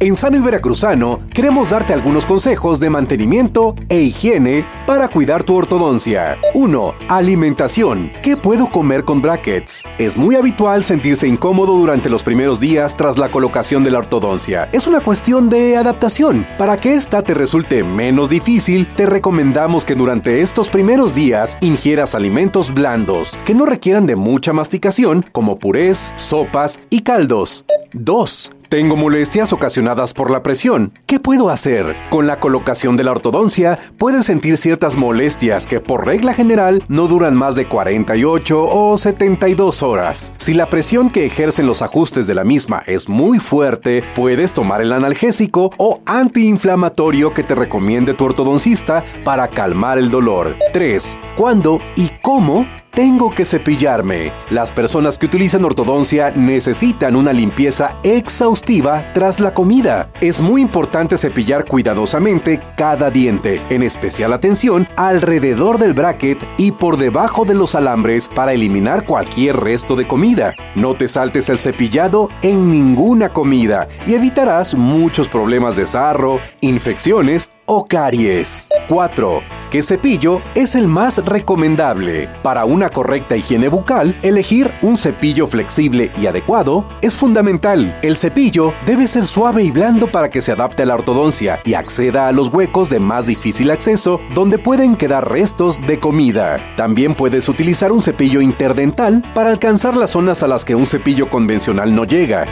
[0.00, 5.56] En Sano y Veracruzano queremos darte algunos consejos de mantenimiento e higiene para cuidar tu
[5.56, 6.38] ortodoncia.
[6.54, 6.94] 1.
[7.08, 8.12] Alimentación.
[8.22, 9.82] ¿Qué puedo comer con brackets?
[9.98, 14.68] Es muy habitual sentirse incómodo durante los primeros días tras la colocación de la ortodoncia.
[14.72, 16.46] Es una cuestión de adaptación.
[16.58, 22.14] Para que esta te resulte menos difícil, te recomendamos que durante estos primeros días ingieras
[22.14, 27.64] alimentos blandos, que no requieran de mucha masticación, como purés, sopas y caldos.
[27.94, 28.52] 2.
[28.68, 30.92] Tengo molestias ocasionadas por la presión.
[31.06, 31.96] ¿Qué puedo hacer?
[32.10, 37.06] Con la colocación de la ortodoncia, puedes sentir ciertas molestias que por regla general no
[37.06, 40.34] duran más de 48 o 72 horas.
[40.36, 44.82] Si la presión que ejercen los ajustes de la misma es muy fuerte, puedes tomar
[44.82, 50.56] el analgésico o antiinflamatorio que te recomiende tu ortodoncista para calmar el dolor.
[50.74, 51.18] 3.
[51.38, 52.66] ¿Cuándo y cómo
[52.98, 54.32] tengo que cepillarme.
[54.50, 60.10] Las personas que utilizan ortodoncia necesitan una limpieza exhaustiva tras la comida.
[60.20, 66.96] Es muy importante cepillar cuidadosamente cada diente, en especial atención alrededor del bracket y por
[66.96, 70.56] debajo de los alambres para eliminar cualquier resto de comida.
[70.74, 77.52] No te saltes el cepillado en ninguna comida y evitarás muchos problemas de sarro, infecciones
[77.68, 78.68] o caries.
[78.88, 79.42] 4.
[79.70, 82.30] ¿Qué cepillo es el más recomendable?
[82.42, 87.98] Para una correcta higiene bucal, elegir un cepillo flexible y adecuado es fundamental.
[88.02, 91.74] El cepillo debe ser suave y blando para que se adapte a la ortodoncia y
[91.74, 96.56] acceda a los huecos de más difícil acceso donde pueden quedar restos de comida.
[96.76, 101.28] También puedes utilizar un cepillo interdental para alcanzar las zonas a las que un cepillo
[101.28, 102.46] convencional no llega.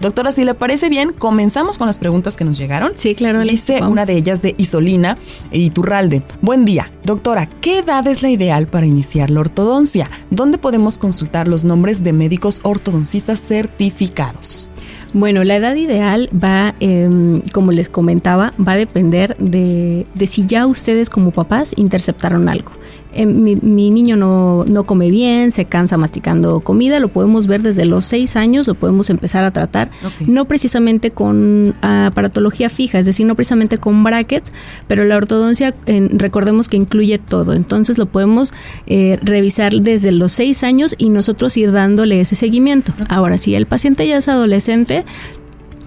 [0.00, 2.92] Doctora, si le parece bien, comenzamos con las preguntas que nos llegaron.
[2.94, 3.42] Sí, claro.
[3.42, 5.18] Dice una de ellas de Isolina
[5.50, 6.22] Iturralde.
[6.40, 6.92] Buen día.
[7.04, 10.10] Doctora, ¿qué edad es la ideal para iniciar la ortodoncia?
[10.30, 14.70] ¿Dónde podemos consultar los nombres de médicos ortodoncistas certificados?
[15.14, 20.44] Bueno, la edad ideal va, eh, como les comentaba, va a depender de, de si
[20.46, 22.72] ya ustedes como papás interceptaron algo.
[23.12, 27.62] Eh, mi, mi, niño no, no, come bien, se cansa masticando comida, lo podemos ver
[27.62, 30.26] desde los seis años, lo podemos empezar a tratar, okay.
[30.26, 34.52] no precisamente con aparatología fija, es decir, no precisamente con brackets,
[34.88, 38.52] pero la ortodoncia, eh, recordemos que incluye todo, entonces lo podemos
[38.86, 42.92] eh, revisar desde los seis años y nosotros ir dándole ese seguimiento.
[42.92, 43.06] Okay.
[43.08, 45.06] Ahora, si el paciente ya es adolescente,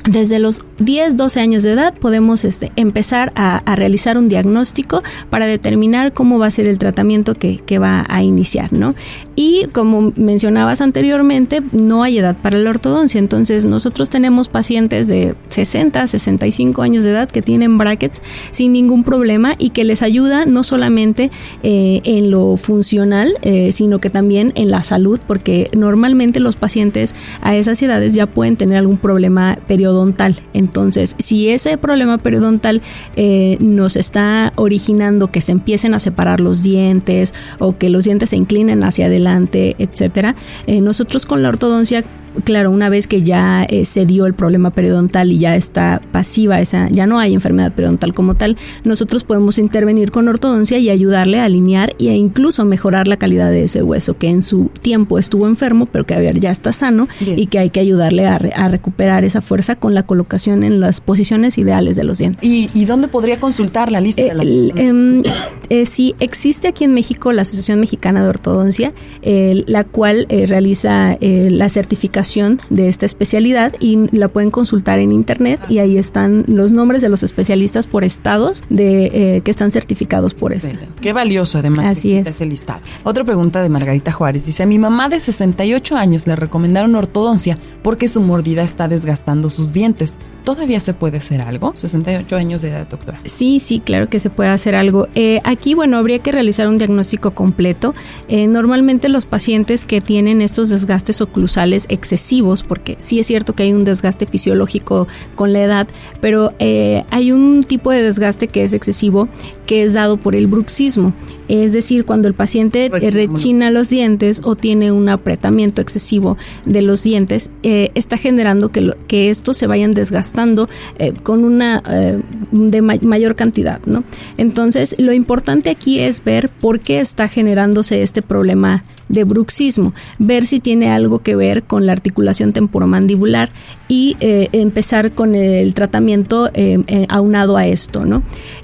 [0.05, 5.03] desde los 10, 12 años de edad podemos este, empezar a, a, realizar un diagnóstico
[5.29, 8.95] para determinar cómo va a ser el tratamiento que, que, va a iniciar, ¿no?
[9.35, 15.35] Y como mencionabas anteriormente, no hay edad para la ortodoncia, entonces nosotros tenemos pacientes de
[15.47, 20.45] 60, 65 años de edad que tienen brackets sin ningún problema y que les ayuda
[20.45, 21.31] no solamente
[21.63, 27.15] eh, en lo funcional, eh, sino que también en la salud, porque normalmente los pacientes
[27.41, 30.35] a esas edades ya pueden tener algún problema periodontal periodontal.
[30.53, 32.81] Entonces, si ese problema periodontal
[33.15, 38.29] eh, nos está originando que se empiecen a separar los dientes o que los dientes
[38.29, 40.35] se inclinen hacia adelante, etcétera,
[40.67, 42.03] eh, nosotros con la ortodoncia
[42.43, 46.59] claro, una vez que ya eh, se dio el problema periodontal y ya está pasiva
[46.59, 51.39] esa, ya no hay enfermedad periodontal como tal, nosotros podemos intervenir con ortodoncia y ayudarle
[51.39, 55.47] a alinear e incluso mejorar la calidad de ese hueso que en su tiempo estuvo
[55.47, 57.39] enfermo, pero que a ver, ya está sano Bien.
[57.39, 60.79] y que hay que ayudarle a, re, a, recuperar esa fuerza con la colocación en
[60.79, 62.43] las posiciones ideales de los dientes.
[62.43, 64.21] ¿Y, y dónde podría consultar la lista?
[64.21, 64.45] Eh, de las...
[64.45, 65.23] eh,
[65.69, 71.17] eh, sí, existe aquí en México la Asociación Mexicana de Ortodoncia, eh, la cual realiza
[71.19, 72.20] la certificación
[72.69, 77.09] de esta especialidad y la pueden consultar en internet y ahí están los nombres de
[77.09, 80.69] los especialistas por estados de eh, que están certificados por esto.
[81.01, 82.27] Qué valioso además Así es.
[82.27, 82.81] ese listado.
[83.03, 87.55] Otra pregunta de Margarita Juárez dice, a mi mamá de 68 años le recomendaron ortodoncia
[87.81, 90.15] porque su mordida está desgastando sus dientes.
[90.43, 91.71] ¿Todavía se puede hacer algo?
[91.75, 93.21] 68 años de edad, doctora.
[93.25, 95.07] Sí, sí, claro que se puede hacer algo.
[95.13, 97.93] Eh, aquí, bueno, habría que realizar un diagnóstico completo.
[98.27, 103.63] Eh, normalmente los pacientes que tienen estos desgastes oclusales excesivos, porque sí es cierto que
[103.63, 105.87] hay un desgaste fisiológico con la edad,
[106.21, 109.27] pero eh, hay un tipo de desgaste que es excesivo,
[109.65, 111.13] que es dado por el bruxismo.
[111.47, 116.81] Es decir, cuando el paciente rechina, rechina los dientes o tiene un apretamiento excesivo de
[116.81, 121.81] los dientes, está generando que, lo, que estos se vayan desgastando gastando eh, con una
[121.89, 124.03] eh, de ma mayor cantidad, ¿no?
[124.37, 130.45] Entonces, lo importante aquí es ver por qué está generándose este problema de bruxismo, ver
[130.45, 133.51] si tiene algo que ver con la articulación temporomandibular
[133.87, 138.23] y eh, empezar con el tratamiento eh, aunado a esto, ¿no?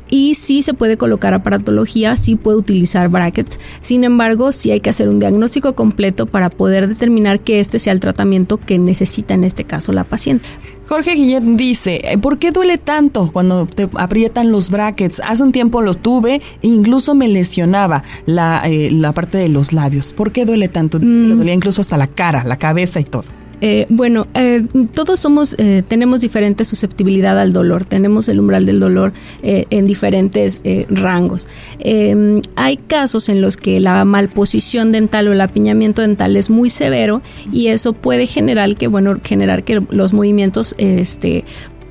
[0.09, 3.59] y sí se puede colocar aparatología, sí puede utilizar brackets.
[3.81, 7.93] Sin embargo, sí hay que hacer un diagnóstico completo para poder determinar que este sea
[7.93, 10.47] el tratamiento que necesita en este caso la paciente.
[10.87, 15.19] Jorge Guillet dice, ¿por qué duele tanto cuando te aprietan los brackets?
[15.19, 19.73] Hace un tiempo lo tuve e incluso me lesionaba la, eh, la parte de los
[19.73, 20.13] labios.
[20.13, 20.97] ¿Por qué duele tanto?
[20.97, 21.37] Dice le mm.
[21.37, 23.25] dolía incluso hasta la cara, la cabeza y todo.
[23.59, 28.79] Eh, bueno, eh, todos somos, eh, tenemos diferente susceptibilidad al dolor, tenemos el umbral del
[28.79, 31.47] dolor en diferentes rangos.
[31.79, 36.69] Em, hay casos en los que la malposición dental o el apiñamiento dental es muy
[36.69, 41.45] severo y eso puede generar que, bueno, generar que los movimientos este,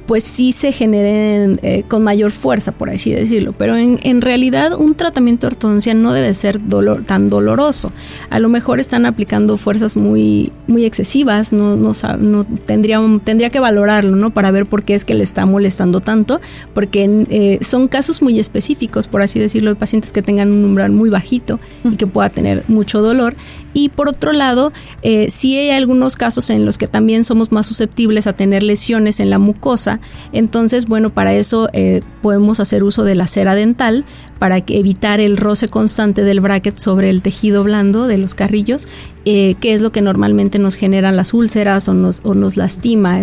[0.07, 3.53] pues sí se generen eh, con mayor fuerza, por así decirlo.
[3.53, 7.93] Pero en, en, realidad un tratamiento de ortodoncia no debe ser dolor, tan doloroso.
[8.31, 13.61] A lo mejor están aplicando fuerzas muy, muy excesivas, no, no, no tendría, tendría que
[13.61, 14.31] valorarlo, ¿no?
[14.31, 16.41] Para ver por qué es que le está molestando tanto,
[16.73, 20.93] porque eh, son casos muy específicos, por así decirlo, de pacientes que tengan un umbral
[20.93, 23.37] muy bajito y que pueda tener mucho dolor.
[23.77, 27.67] Y por otro lado, eh, sí hay algunos casos en los que también somos más
[27.67, 30.01] susceptibles a tener lesiones en la mucosa,
[30.33, 34.07] entonces, bueno, para eso eh, podemos hacer uso de la cera dental
[34.39, 38.87] para evitar el roce constante del bracket sobre el tejido blando de los carrillos,
[39.25, 43.21] eh, que es lo que normalmente nos generan las úlceras o nos, o nos lastima.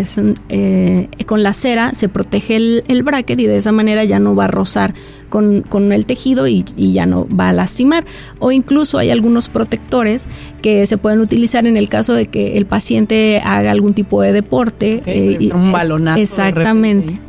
[0.49, 4.35] Eh, con la cera se protege el, el, bracket y de esa manera ya no
[4.35, 4.93] va a rozar
[5.29, 8.05] con, con el tejido y, y, ya no va a lastimar.
[8.39, 10.27] O incluso hay algunos protectores
[10.61, 14.33] que se pueden utilizar en el caso de que el paciente haga algún tipo de
[14.33, 15.03] deporte.
[15.05, 16.19] Eh, un balonazo.
[16.19, 17.19] Exactamente.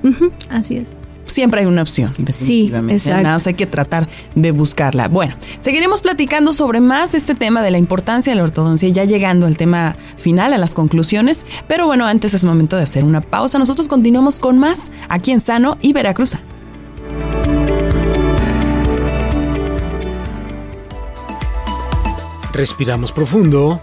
[0.48, 0.94] así es
[1.26, 2.12] siempre hay una opción.
[2.18, 2.98] Definitivamente.
[2.98, 3.22] Sí, exacto.
[3.22, 5.08] Nada hay que tratar de buscarla.
[5.08, 9.04] Bueno, seguiremos platicando sobre más de este tema de la importancia de la ortodoncia, ya
[9.04, 11.46] llegando al tema final, a las conclusiones.
[11.68, 13.58] Pero bueno, antes es momento de hacer una pausa.
[13.58, 16.34] Nosotros continuamos con más aquí en Sano y Veracruz.
[22.52, 23.80] Respiramos profundo.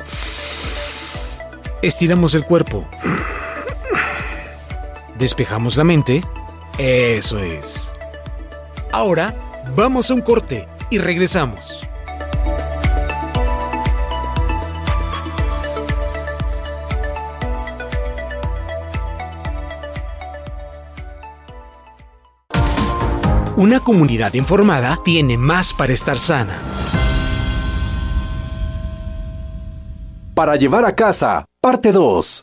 [1.82, 2.88] Estiramos el cuerpo.
[5.18, 6.24] Despejamos la mente
[6.78, 7.92] eso es.
[8.92, 9.36] Ahora
[9.76, 11.88] vamos a un corte y regresamos.
[23.62, 26.58] Una comunidad informada tiene más para estar sana.
[30.34, 32.42] Para llevar a casa, parte 2.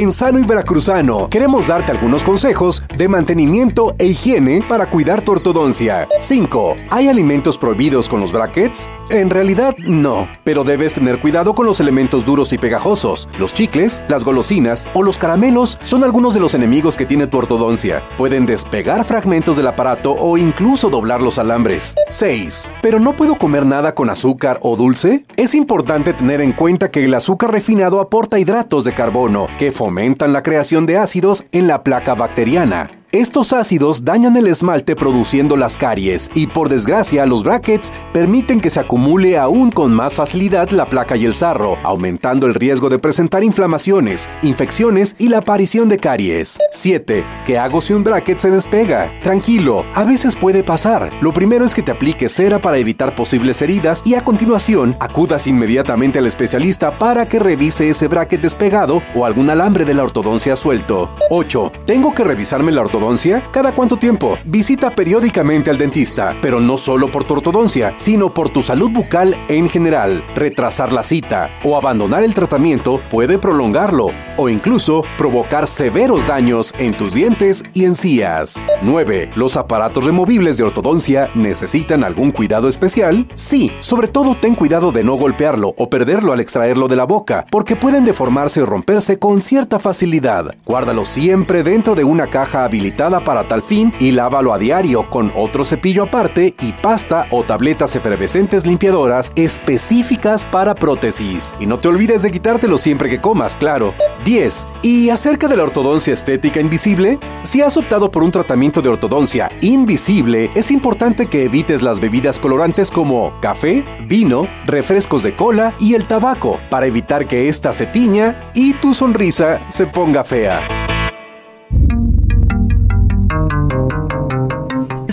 [0.00, 5.32] En Sano y Veracruzano queremos darte algunos consejos de mantenimiento e higiene para cuidar tu
[5.32, 6.06] ortodoncia.
[6.20, 6.76] 5.
[6.90, 8.88] ¿Hay alimentos prohibidos con los brackets?
[9.10, 13.28] En realidad no, pero debes tener cuidado con los elementos duros y pegajosos.
[13.40, 17.38] Los chicles, las golosinas o los caramelos son algunos de los enemigos que tiene tu
[17.38, 18.04] ortodoncia.
[18.18, 21.96] Pueden despegar fragmentos del aparato o incluso doblar los alambres.
[22.08, 22.70] 6.
[22.82, 25.24] ¿Pero no puedo comer nada con azúcar o dulce?
[25.36, 30.34] Es importante tener en cuenta que el azúcar refinado aporta hidratos de carbono que fomentan
[30.34, 32.97] la creación de ácidos en la placa bacteriana.
[33.12, 38.68] Estos ácidos dañan el esmalte produciendo las caries y por desgracia los brackets permiten que
[38.68, 42.98] se acumule aún con más facilidad la placa y el sarro, aumentando el riesgo de
[42.98, 46.58] presentar inflamaciones, infecciones y la aparición de caries.
[46.72, 47.24] 7.
[47.46, 49.10] ¿Qué hago si un bracket se despega?
[49.22, 51.10] Tranquilo, a veces puede pasar.
[51.22, 55.46] Lo primero es que te apliques cera para evitar posibles heridas y a continuación acudas
[55.46, 60.56] inmediatamente al especialista para que revise ese bracket despegado o algún alambre de la ortodoncia
[60.56, 61.08] suelto.
[61.30, 61.72] 8.
[61.86, 63.48] Tengo que revisarme la ortodoncia ortodoncia?
[63.52, 64.36] ¿Cada cuánto tiempo?
[64.44, 69.36] Visita periódicamente al dentista, pero no solo por tu ortodoncia, sino por tu salud bucal
[69.48, 70.24] en general.
[70.34, 76.96] Retrasar la cita o abandonar el tratamiento puede prolongarlo o incluso provocar severos daños en
[76.96, 78.64] tus dientes y encías.
[78.82, 79.30] 9.
[79.36, 83.28] ¿Los aparatos removibles de ortodoncia necesitan algún cuidado especial?
[83.34, 87.46] Sí, sobre todo ten cuidado de no golpearlo o perderlo al extraerlo de la boca,
[87.50, 90.54] porque pueden deformarse o romperse con cierta facilidad.
[90.66, 95.32] Guárdalo siempre dentro de una caja habilitada para tal fin y lávalo a diario con
[95.36, 101.54] otro cepillo aparte y pasta o tabletas efervescentes limpiadoras específicas para prótesis.
[101.60, 103.94] Y no te olvides de quitártelo siempre que comas, claro.
[104.24, 104.66] 10.
[104.82, 107.18] ¿Y acerca de la ortodoncia estética invisible?
[107.44, 112.38] Si has optado por un tratamiento de ortodoncia invisible, es importante que evites las bebidas
[112.38, 117.86] colorantes como café, vino, refrescos de cola y el tabaco para evitar que esta se
[117.86, 120.97] tiña y tu sonrisa se ponga fea.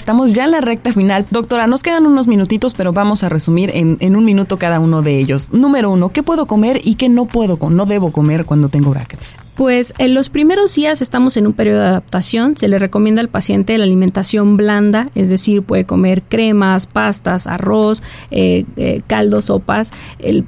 [0.06, 1.26] Estamos ya en la recta final.
[1.32, 5.02] Doctora, nos quedan unos minutitos, pero vamos a resumir en, en un minuto cada uno
[5.02, 5.50] de ellos.
[5.52, 9.45] Número uno, ¿qué puedo comer y qué no puedo, no debo comer cuando tengo brackets?
[9.56, 12.58] Pues en los primeros días estamos en un periodo de adaptación.
[12.58, 18.04] Se le recomienda al paciente la alimentación blanda, es decir, puede comer cremas, pastas, arroz,
[18.32, 19.94] eh, eh, caldos, sopas,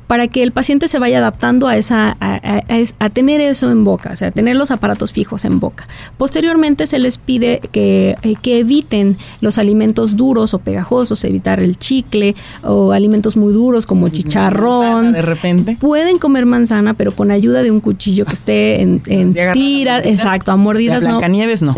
[0.08, 4.16] para que el paciente se vaya adaptando a, esa, a, tener eso en boca, o
[4.16, 5.88] sea, tener los aparatos fijos en boca.
[6.18, 11.78] Posteriormente se les pide que, eh, que eviten los alimentos duros o pegajosos, evitar el
[11.78, 15.14] chicle o alimentos muy duros como chicharrón.
[15.14, 15.78] de repente.
[15.80, 20.52] Pueden comer manzana, pero con ayuda de un cuchillo que esté en en, tiras, exacto,
[20.52, 21.22] a mordidas no.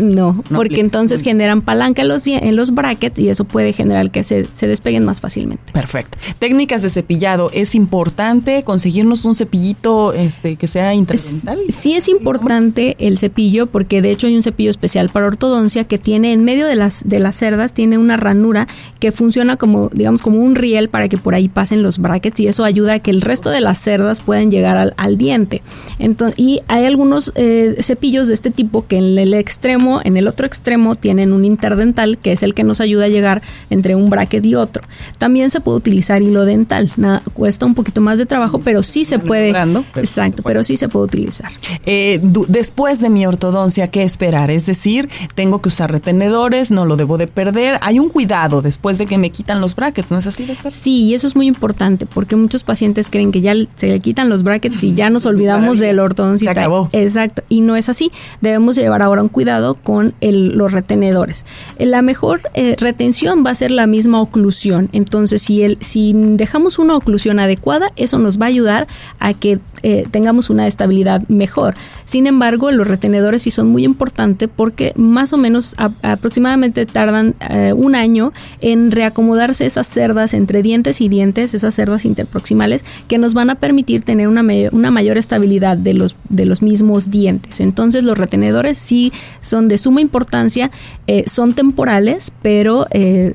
[0.00, 4.24] No, porque entonces generan palanca en los, en los brackets y eso puede generar que
[4.24, 5.72] se, se despeguen más fácilmente.
[5.72, 6.18] Perfecto.
[6.38, 11.58] Técnicas de cepillado, ¿es importante conseguirnos un cepillito este que sea intradental?
[11.72, 15.98] Sí es importante el cepillo porque de hecho hay un cepillo especial para ortodoncia que
[15.98, 18.68] tiene en medio de las de las cerdas tiene una ranura
[18.98, 22.46] que funciona como digamos como un riel para que por ahí pasen los brackets y
[22.46, 25.62] eso ayuda a que el resto de las cerdas puedan llegar al, al diente.
[25.98, 30.16] Entonces, y hay algunos unos eh, cepillos de este tipo que en el extremo, en
[30.16, 33.96] el otro extremo, tienen un interdental, que es el que nos ayuda a llegar entre
[33.96, 34.84] un bracket y otro.
[35.18, 36.92] También se puede utilizar hilo dental.
[36.96, 39.52] Nada, cuesta un poquito más de trabajo, pero sí se puede.
[39.96, 41.50] exacto, pero sí se puede utilizar.
[41.84, 44.52] Eh, después de mi ortodoncia, ¿qué esperar?
[44.52, 47.78] Es decir, tengo que usar retenedores, no lo debo de perder.
[47.82, 50.72] Hay un cuidado después de que me quitan los brackets, ¿no es así, doctor?
[50.72, 54.28] Sí, y eso es muy importante porque muchos pacientes creen que ya se le quitan
[54.28, 56.54] los brackets y ya nos olvidamos del ortodoncista.
[56.54, 56.88] Se acabó.
[57.00, 58.10] Exacto, y no es así.
[58.42, 61.46] Debemos llevar ahora un cuidado con los retenedores.
[61.78, 64.90] Eh, la mejor eh, retención va a ser la misma oclusión.
[64.92, 68.86] Entonces, si, el, si dejamos una oclusión adecuada, eso nos va a ayudar
[69.18, 71.74] a que eh, tengamos una estabilidad mejor.
[72.04, 77.34] Sin embargo, los retenedores sí son muy importantes porque más o menos aproximadamente tardan
[77.76, 83.32] un año en reacomodarse esas cerdas entre dientes y dientes, esas cerdas interproximales, que nos
[83.32, 84.42] van a permitir tener una,
[84.90, 87.60] mayor estabilidad de los mismos dientes.
[87.60, 90.70] Entonces los retenedores sí son de suma importancia,
[91.06, 93.34] eh, son temporales, pero eh,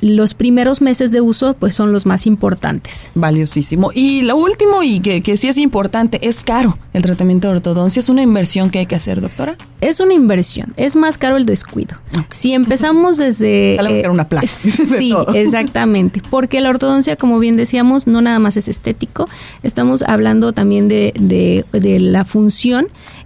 [0.00, 3.10] los primeros meses de uso pues son los más importantes.
[3.14, 3.90] Valiosísimo.
[3.94, 8.00] Y lo último y que, que sí es importante, es caro el tratamiento de ortodoncia.
[8.00, 9.56] ¿Es una inversión que hay que hacer, doctora?
[9.80, 11.96] Es una inversión, es más caro el descuido.
[12.30, 13.74] Si empezamos desde...
[13.74, 14.46] Eh, una placa.
[14.94, 16.22] Sí, exactamente.
[16.30, 19.28] Porque la ortodoncia, como bien decíamos, no nada más es estético,
[19.62, 22.73] estamos hablando también de, de, de la función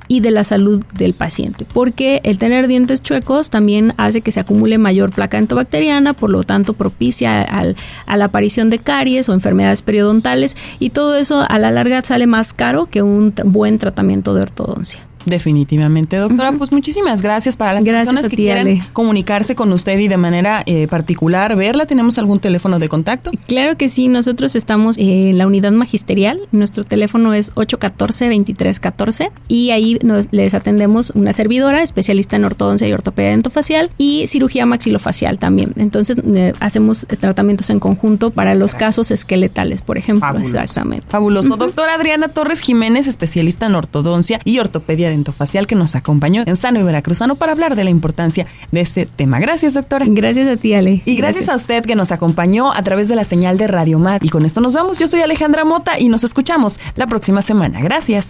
[0.09, 4.41] y de la salud del paciente, porque el tener dientes chuecos también hace que se
[4.41, 7.77] acumule mayor placa entobacteriana, por lo tanto propicia al,
[8.07, 12.27] a la aparición de caries o enfermedades periodontales y todo eso a la larga sale
[12.27, 15.08] más caro que un buen tratamiento de ortodoncia.
[15.29, 16.53] Definitivamente, doctora.
[16.53, 20.87] Pues muchísimas gracias para las personas que quieran comunicarse con usted y de manera eh,
[20.89, 21.87] particular verla.
[21.87, 23.31] ¿Tenemos algún teléfono de contacto?
[23.47, 24.09] Claro que sí.
[24.09, 26.41] Nosotros estamos en la unidad magisterial.
[26.53, 32.93] Nuestro teléfono es 814-2314 y ahí nos, les atendemos una servidora especialista en ortodoncia y
[32.93, 35.73] ortopedia dentofacial y cirugía maxilofacial también.
[35.77, 40.29] Entonces eh, hacemos tratamientos en conjunto para los casos esqueletales, por ejemplo.
[40.39, 41.07] Exactamente.
[41.09, 41.57] Fabuloso.
[41.57, 46.81] Doctora Adriana Torres Jiménez, especialista en ortodoncia y ortopedia facial que nos acompañó en Sano
[46.81, 49.39] y Veracruzano para hablar de la importancia de este tema.
[49.39, 50.07] Gracias, doctora.
[50.09, 51.03] Gracias a ti, Ale.
[51.05, 54.25] Y gracias, a usted que nos acompañó a través de la señal de Radio Mat.
[54.25, 54.99] Y con esto nos vamos.
[54.99, 57.81] Yo soy Alejandra Mota y nos escuchamos la próxima semana.
[57.81, 58.27] Gracias.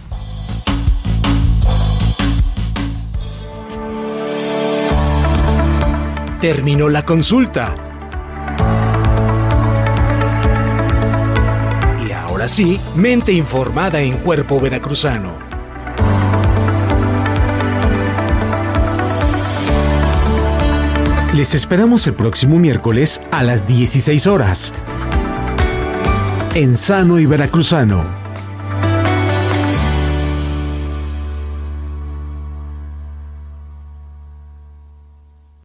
[6.41, 7.75] Terminó la consulta.
[12.07, 15.48] Y ahora sí, mente informada en cuerpo veracruzano.
[21.39, 24.73] Les esperamos el próximo miércoles a las 16 horas.
[26.53, 28.18] En Sano y Veracruzano